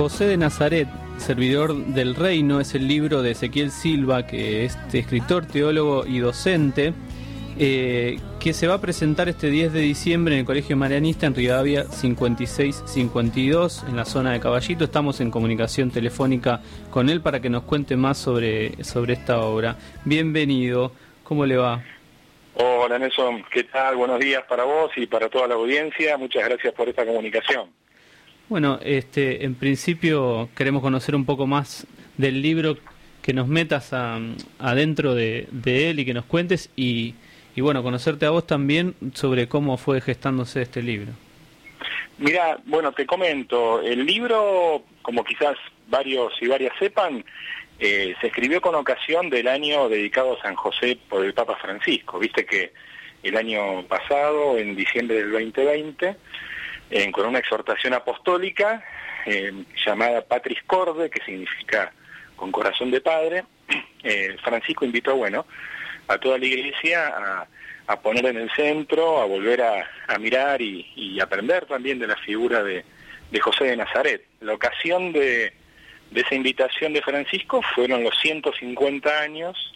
[0.00, 5.44] José de Nazaret, servidor del reino, es el libro de Ezequiel Silva, que es escritor,
[5.44, 6.94] teólogo y docente,
[7.58, 11.34] eh, que se va a presentar este 10 de diciembre en el Colegio Marianista en
[11.34, 14.84] Rivadavia 5652, en la zona de Caballito.
[14.84, 19.76] Estamos en comunicación telefónica con él para que nos cuente más sobre, sobre esta obra.
[20.06, 20.92] Bienvenido,
[21.24, 21.84] ¿cómo le va?
[22.54, 23.96] Hola Nelson, ¿qué tal?
[23.96, 26.16] Buenos días para vos y para toda la audiencia.
[26.16, 27.79] Muchas gracias por esta comunicación.
[28.50, 31.86] Bueno, este, en principio queremos conocer un poco más
[32.18, 32.76] del libro,
[33.22, 37.14] que nos metas adentro de, él y que nos cuentes y,
[37.54, 41.12] y, bueno, conocerte a vos también sobre cómo fue gestándose este libro.
[42.18, 45.56] Mira, bueno, te comento, el libro, como quizás
[45.86, 47.24] varios y varias sepan,
[47.78, 52.18] eh, se escribió con ocasión del año dedicado a San José por el Papa Francisco.
[52.18, 52.72] Viste que
[53.22, 56.16] el año pasado, en diciembre del 2020,
[57.12, 58.82] con una exhortación apostólica
[59.26, 59.52] eh,
[59.84, 61.92] llamada Patris Corde, que significa
[62.36, 63.44] con corazón de padre,
[64.02, 65.46] eh, Francisco invitó, bueno,
[66.08, 67.46] a toda la iglesia
[67.86, 72.62] a, poner en el centro, a volver a, mirar y, aprender también de la figura
[72.62, 72.84] de,
[73.40, 74.24] José de Nazaret.
[74.40, 75.52] La ocasión de,
[76.10, 79.74] de, esa invitación de Francisco fueron los 150 años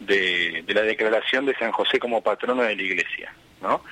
[0.00, 3.82] de, de la declaración de San José como patrono de la iglesia, ¿no?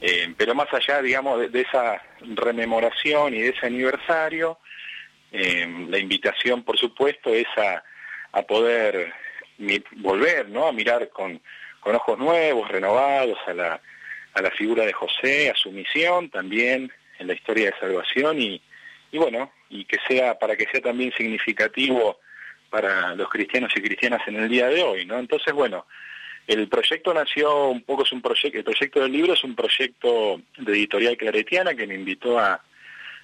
[0.00, 4.58] Eh, pero más allá, digamos, de, esa rememoración y de ese aniversario,
[5.30, 7.82] eh, la invitación, por supuesto, es a,
[8.42, 9.12] poder
[9.96, 10.68] volver, ¿no?
[10.68, 11.40] A mirar con,
[11.82, 13.80] ojos nuevos, renovados a la,
[14.34, 18.62] a la figura de José, a su misión también en la historia de salvación y,
[19.12, 22.18] y bueno, y que sea, para que sea también significativo
[22.70, 25.18] para los cristianos y cristianas en el día de hoy, ¿no?
[25.18, 25.86] Entonces, bueno,
[26.58, 30.40] el proyecto nació un poco, es un proyecto, el proyecto del libro es un proyecto
[30.58, 32.60] de editorial claretiana que me invitó a,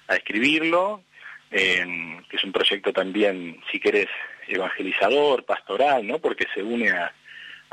[0.07, 1.03] escribirlo,
[1.49, 4.07] que es un proyecto también, si querés,
[4.47, 6.19] evangelizador, pastoral, ¿no?
[6.19, 7.13] Porque se une a,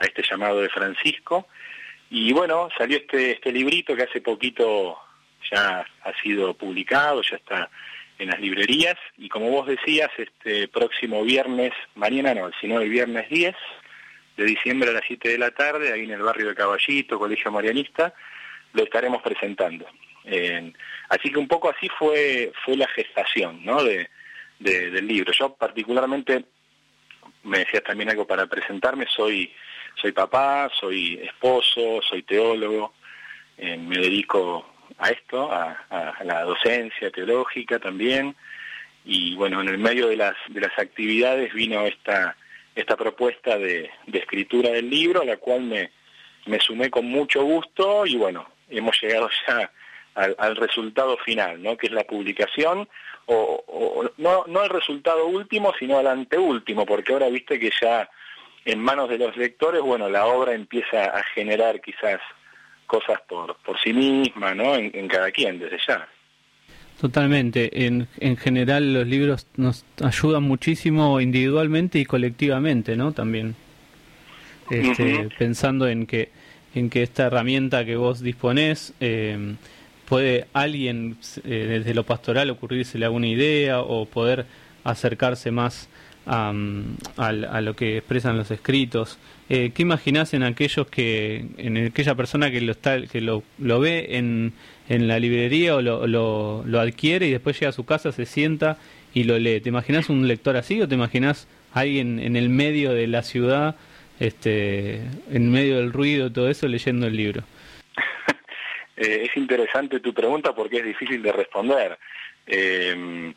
[0.01, 1.47] este llamado de Francisco.
[2.11, 4.98] Y bueno, salió este, este librito que hace poquito
[5.53, 7.70] ya ha sido publicado, ya está
[8.19, 13.29] en las librerías, y como vos decías, este próximo viernes, mañana no, sino el viernes
[13.31, 13.55] 10,
[14.36, 17.52] de diciembre a las 7 de la tarde, ahí en el barrio de Caballito, Colegio
[17.52, 18.14] Marianista,
[18.72, 19.86] lo estaremos presentando.
[21.08, 23.83] así que un poco así fue, fue la gestación ¿no?
[23.83, 24.08] de,
[24.58, 25.33] del libro.
[25.33, 26.45] Yo particularmente,
[27.45, 29.52] me decías también algo para presentarme, soy,
[30.00, 32.95] soy papá, soy esposo, soy teólogo,
[33.56, 38.34] eh, me dedico a esto, a, a, la docencia teológica también,
[39.05, 42.36] y bueno, en el medio de las, de las actividades vino esta
[42.74, 45.90] esta propuesta de, escritura del libro, a la cual me,
[46.46, 49.70] me sumé con mucho gusto y bueno, hemos llegado ya
[50.14, 51.77] al, resultado final, ¿no?
[51.77, 52.89] que es la publicación,
[53.27, 58.08] o, no, no el resultado último, sino al anteúltimo, porque ahora viste que ya
[58.64, 62.20] en manos de los lectores, bueno, la obra empieza a generar quizás
[62.86, 64.77] cosas por, por sí misma, ¿no?
[64.77, 66.08] en cada quien, desde ya.
[67.01, 67.87] Totalmente.
[67.87, 73.13] En, en general los libros nos ayudan muchísimo individualmente y colectivamente, ¿no?
[73.13, 73.57] También.
[74.71, 76.31] Este, Pensando en que,
[76.75, 79.57] en que esta herramienta que vos disponés, eh,
[80.09, 84.47] puede alguien eh, desde lo pastoral ocurrírsele alguna idea o poder
[84.85, 85.89] acercarse más
[86.27, 86.52] a,
[87.17, 89.18] a, lo que expresan los escritos.
[89.48, 94.17] Eh, ¿Qué imaginás en aquellos que, en aquella persona que lo está, que lo, ve
[94.17, 94.52] en,
[94.89, 98.79] en la librería o lo, lo, adquiere y después llega a su casa, se sienta
[99.13, 99.61] y lo lee?
[99.61, 103.77] ¿Te imaginas un lector así o te imaginas alguien en el medio de la ciudad,
[104.20, 107.42] este, en medio del ruido, todo eso, leyendo el libro?
[108.96, 111.98] Eh, es interesante tu pregunta porque es difícil de responder.
[112.46, 113.34] Eh,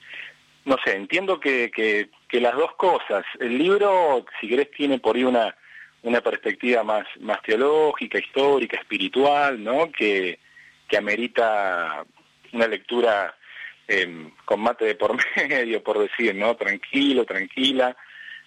[0.65, 3.25] no sé, entiendo que, que, que, las dos cosas.
[3.39, 5.55] El libro, si querés, tiene por ahí una,
[6.03, 9.91] una perspectiva más, más teológica, histórica, espiritual, ¿no?
[9.91, 10.39] Que,
[10.87, 12.05] que amerita
[12.53, 13.35] una lectura
[13.87, 15.15] eh, con mate de por
[15.49, 16.55] medio, por decir, ¿no?
[16.55, 17.95] Tranquilo, tranquila.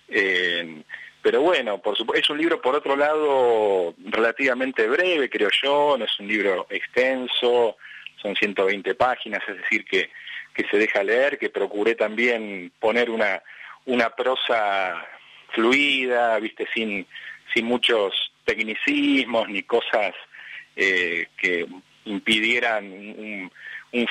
[0.09, 0.83] Eh,
[1.23, 6.07] pero bueno, por supuesto, es un libro, por otro lado, relativamente breve, creo yo, no
[6.07, 7.77] es un libro extenso,
[8.17, 10.11] son 120 páginas, es decir, que,
[10.55, 13.43] que se deja leer, que procuré también poner una,
[13.91, 15.07] una prosa
[15.53, 17.07] fluida, viste, sin,
[17.53, 20.15] sin muchos tecnicismos ni cosas
[20.77, 21.67] eh, que
[22.05, 23.51] impidieran un,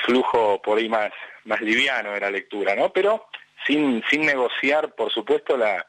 [0.04, 1.10] flujo por ahí más,
[1.44, 2.92] más liviano de la lectura, ¿no?
[2.92, 3.26] Pero
[3.66, 5.86] sin, sin negociar, por supuesto, la,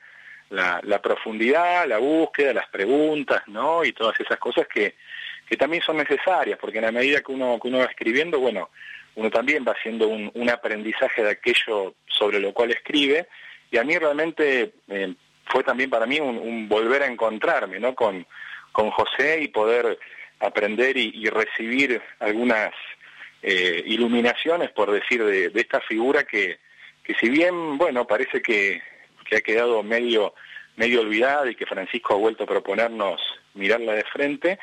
[0.49, 3.83] la, profundidad, la búsqueda, las preguntas, ¿no?
[3.83, 4.95] Y todas esas cosas que,
[5.45, 8.69] que también son necesarias, porque en la medida que uno, que uno va escribiendo, bueno,
[9.15, 13.27] uno también va haciendo un, aprendizaje de aquello sobre lo cual escribe,
[13.71, 15.15] y a mí realmente eh,
[15.45, 17.95] fue también para mí un, volver a encontrarme ¿no?
[17.95, 18.27] con,
[18.71, 19.97] con José y poder
[20.39, 22.71] aprender y, recibir algunas
[23.41, 26.59] eh, iluminaciones, por decir, de, esta figura que,
[27.03, 28.81] que si bien, bueno, parece que,
[29.25, 30.33] que ha quedado medio
[30.75, 33.21] medio olvidada y que Francisco ha vuelto a proponernos
[33.53, 34.57] mirarla de frente,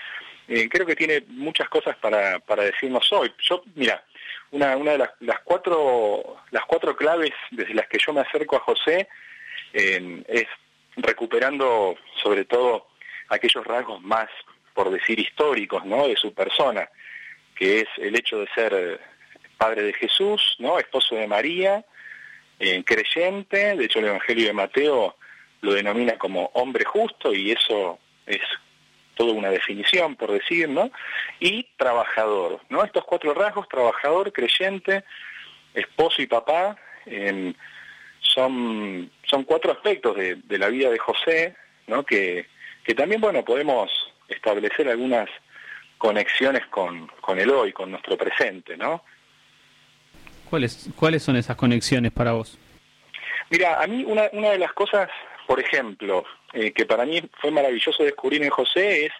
[0.48, 3.32] eh, creo que tiene muchas cosas para, para decirnos hoy.
[3.40, 4.02] Yo, mira,
[4.50, 8.60] una, una de las, cuatro, las cuatro claves desde las que yo me acerco a
[8.60, 9.08] José
[9.72, 10.46] es
[10.96, 12.88] recuperando sobre todo
[13.28, 14.28] aquellos rasgos más,
[14.74, 16.08] por decir, históricos, ¿no?
[16.08, 16.88] De su persona,
[17.54, 19.00] que es el hecho de ser
[19.56, 20.78] padre de Jesús, ¿no?
[20.78, 21.84] Esposo de María,
[22.60, 25.16] eh, creyente, de hecho el Evangelio de Mateo
[25.60, 28.40] lo denomina como hombre justo y eso es
[29.18, 30.90] toda una definición, por decir, ¿no?
[31.40, 32.84] Y trabajador, ¿no?
[32.84, 35.04] Estos cuatro rasgos, trabajador, creyente,
[35.74, 36.76] esposo y papá,
[38.20, 41.56] son, son cuatro aspectos de, de, la vida de José,
[41.88, 42.04] ¿no?
[42.04, 42.46] Que,
[42.84, 43.90] que también, bueno, podemos
[44.28, 45.28] establecer algunas
[45.98, 49.02] conexiones con, con el hoy, con nuestro presente, ¿no?
[50.48, 52.56] ¿Cuáles, ¿Cuáles son esas conexiones para vos?
[53.50, 55.10] Mira, a mí una, una de las cosas
[55.48, 59.12] por ejemplo, eh, que para mí fue maravilloso descubrir en José es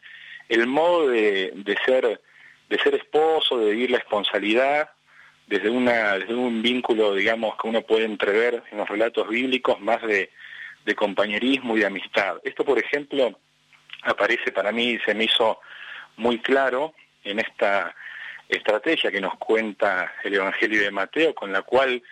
[0.51, 1.55] el modo de,
[1.87, 2.21] ser
[2.69, 4.91] de ser esposo, de vivir la esponsalidad
[5.47, 10.29] desde un vínculo, digamos, que uno puede entrever en los relatos bíblicos más de,
[10.95, 12.37] compañerismo y de amistad.
[12.45, 13.39] Esto, por ejemplo,
[14.03, 15.61] aparece para mí se me hizo
[16.17, 16.93] muy claro
[17.25, 17.95] en esta
[18.51, 22.03] estrategia que nos cuenta el Evangelio de Mateo, con la cual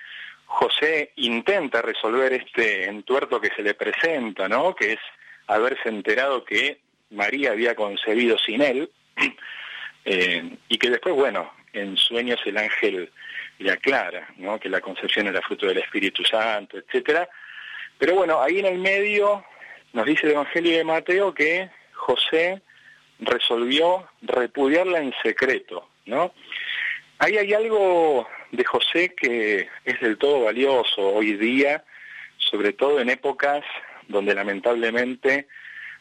[0.46, 4.74] José intenta resolver este entuerto que se le presenta, ¿no?
[4.74, 5.00] Que es
[5.46, 8.90] haberse enterado que María había concebido sin él
[10.04, 13.12] eh, y que después, bueno, en sueños el ángel
[13.58, 14.58] le aclara, ¿no?
[14.58, 17.28] Que la concepción era fruto del Espíritu Santo, etcétera.
[17.98, 19.44] Pero bueno, ahí en el medio
[19.92, 22.62] nos dice el Evangelio de Mateo que José
[23.18, 26.34] resolvió repudiarla en secreto, ¿no?
[27.18, 31.84] Ahí hay algo de José que es del todo valioso hoy día,
[32.38, 33.64] sobre todo en épocas
[34.08, 35.48] donde lamentablemente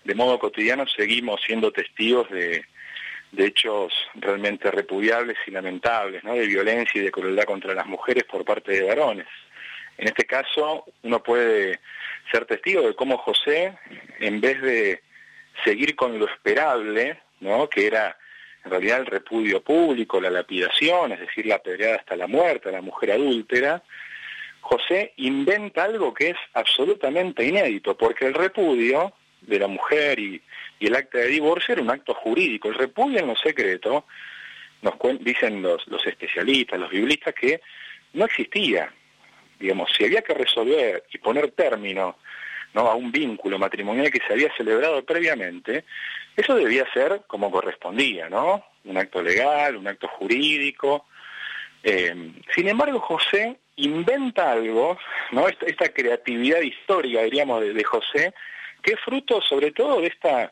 [0.04, 2.64] de modo cotidiano seguimos siendo testigos de,
[3.38, 6.36] hechos realmente repudiables y lamentables, ¿no?
[6.36, 9.28] de violencia y de crueldad contra las mujeres por parte de varones.
[9.98, 11.80] En este caso, uno puede
[12.32, 13.78] ser testigo de cómo José,
[14.20, 15.02] en vez de
[15.66, 17.68] seguir con lo esperable, ¿no?
[17.68, 18.18] que era
[18.66, 22.72] en realidad el repudio público, la lapidación, es decir, la apedreada hasta la muerte a
[22.72, 23.84] la mujer adúltera,
[24.62, 30.42] José inventa algo que es absolutamente inédito, porque el repudio de la mujer y,
[30.80, 32.68] el acta de divorcio era un acto jurídico.
[32.68, 34.06] El repudio en lo secreto,
[34.82, 37.62] nos dicen los, los especialistas, los biblistas, que
[38.14, 38.92] no existía.
[39.60, 42.18] Digamos, si había que resolver y poner término
[42.76, 42.90] ¿no?
[42.90, 45.86] a un vínculo matrimonial que se había celebrado previamente,
[46.36, 48.66] eso debía ser como correspondía, ¿no?
[48.84, 51.06] Un acto legal, un acto jurídico.
[51.82, 54.98] Eh, sin embargo, José inventa algo,
[55.32, 55.48] ¿no?
[55.48, 58.34] Esta, creatividad histórica, diríamos, de, José,
[58.84, 60.52] que es fruto sobre todo de esta,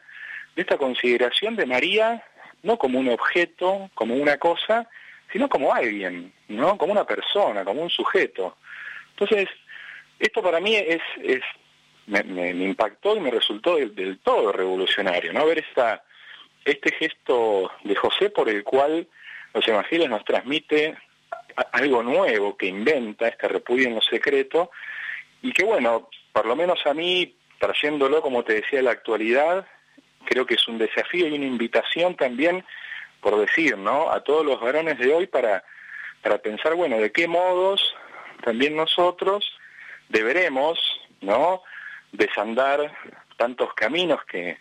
[0.55, 2.23] de esta consideración de María,
[2.63, 4.87] no como un objeto, como una cosa,
[5.33, 6.77] sino como alguien, ¿no?
[6.77, 8.55] Como una persona, como un sujeto.
[9.09, 9.49] Entonces,
[10.19, 11.01] esto para mí es
[12.07, 15.45] me, impactó y me resultó del, todo revolucionario, ¿no?
[15.45, 16.04] Ver esta,
[16.66, 19.07] este gesto de José por el cual
[19.54, 20.98] los evangelios nos transmite
[21.72, 24.72] algo nuevo que inventa este repudio en lo secreto
[25.42, 29.66] y que bueno, por lo menos a mí, trayéndolo como te decía la actualidad,
[30.26, 32.66] creo que es un desafío y una invitación también,
[33.22, 34.10] por decir, ¿no?
[34.10, 35.64] A todos los varones de hoy para,
[36.22, 37.95] para pensar, bueno, de qué modos
[38.44, 39.57] también nosotros
[40.10, 40.80] deberemos,
[41.22, 41.62] ¿no?
[42.13, 42.95] Desandar
[43.35, 44.57] tantos caminos que,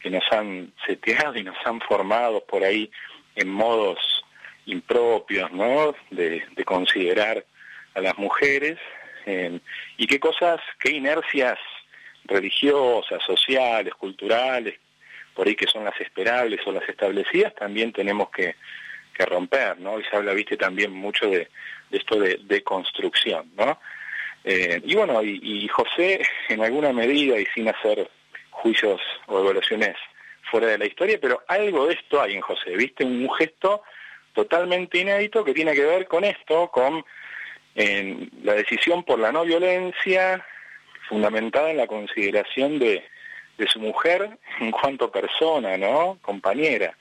[0.00, 2.90] que nos han seteado y nos han formado por ahí
[3.36, 4.24] en modos
[4.66, 5.94] impropios, ¿no?
[6.10, 7.44] De, considerar
[7.94, 8.78] a las mujeres
[9.96, 11.58] y qué cosas, qué inercias
[12.24, 14.78] religiosas, sociales, culturales,
[15.34, 18.56] por ahí que son las esperables o las establecidas, también tenemos que,
[19.14, 20.00] que romper, ¿no?
[20.00, 21.48] Y se habla, viste, también mucho de,
[21.90, 23.78] de esto de, de construcción, ¿no?
[24.44, 28.10] Eh, y bueno, y, José, en alguna medida y sin hacer
[28.50, 29.96] juicios o evaluaciones
[30.50, 33.04] fuera de la historia, pero algo de esto hay en José, ¿viste?
[33.04, 33.82] Un, gesto
[34.34, 37.04] totalmente inédito que tiene que ver con esto, con
[37.74, 40.44] la decisión por la no violencia,
[41.08, 43.02] fundamentada en la consideración de,
[43.58, 46.18] de su mujer en cuanto persona, ¿no?
[46.20, 46.96] Compañera.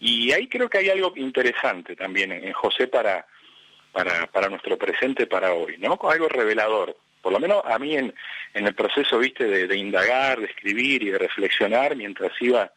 [0.00, 3.26] Y ahí creo que hay algo interesante también en José para,
[3.92, 5.98] para, para nuestro presente, para hoy, ¿no?
[6.02, 6.96] Algo revelador.
[7.20, 8.12] Por lo menos a mí en,
[8.54, 12.72] en el proceso, viste, de, indagar, de escribir y de reflexionar mientras iba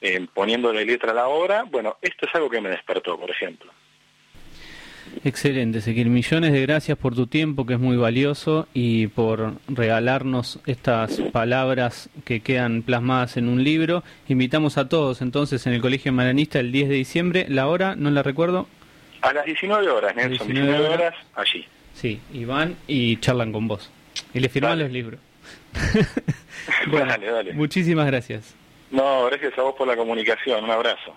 [0.00, 3.72] eh, poniéndole letra a la obra, bueno, esto es algo que me despertó, por ejemplo.
[5.24, 6.08] Excelente, Ezequiel.
[6.08, 12.10] Millones de gracias por tu tiempo, que es muy valioso, y por regalarnos estas palabras
[12.24, 14.04] que quedan plasmadas en un libro.
[14.28, 17.46] Invitamos a todos entonces en el Colegio Maranista el 10 de diciembre.
[17.48, 17.96] ¿La hora?
[17.96, 18.68] ¿No la recuerdo?
[19.22, 20.48] A las 19 horas, Nelson.
[20.48, 21.14] 19, horas.
[21.34, 21.66] allí.
[21.94, 23.90] Sí, y van y charlan con vos.
[24.32, 25.20] Y le firman los libros.
[26.92, 27.52] dale, dale.
[27.52, 28.54] Muchísimas gracias.
[28.90, 30.64] No, gracias a vos por la comunicación.
[30.64, 31.14] Un abrazo.